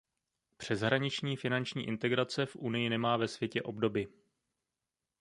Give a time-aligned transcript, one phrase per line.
[0.57, 4.07] Přeshraniční finanční integrace v Unii nemá ve světě obdoby.